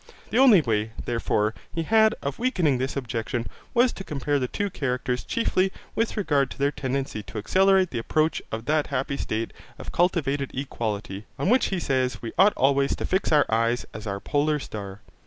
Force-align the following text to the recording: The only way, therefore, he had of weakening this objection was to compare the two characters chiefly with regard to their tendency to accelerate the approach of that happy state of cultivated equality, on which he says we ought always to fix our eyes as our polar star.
The 0.31 0.39
only 0.39 0.61
way, 0.61 0.93
therefore, 1.05 1.53
he 1.71 1.83
had 1.83 2.15
of 2.23 2.39
weakening 2.39 2.79
this 2.79 2.97
objection 2.97 3.45
was 3.75 3.93
to 3.93 4.03
compare 4.03 4.39
the 4.39 4.47
two 4.47 4.71
characters 4.71 5.23
chiefly 5.23 5.71
with 5.93 6.17
regard 6.17 6.49
to 6.49 6.57
their 6.57 6.71
tendency 6.71 7.21
to 7.21 7.37
accelerate 7.37 7.91
the 7.91 7.99
approach 7.99 8.41
of 8.51 8.65
that 8.65 8.87
happy 8.87 9.15
state 9.15 9.53
of 9.77 9.91
cultivated 9.91 10.49
equality, 10.55 11.25
on 11.37 11.51
which 11.51 11.67
he 11.67 11.79
says 11.79 12.19
we 12.19 12.33
ought 12.39 12.53
always 12.57 12.95
to 12.95 13.05
fix 13.05 13.31
our 13.31 13.45
eyes 13.47 13.85
as 13.93 14.07
our 14.07 14.19
polar 14.19 14.57
star. 14.57 15.01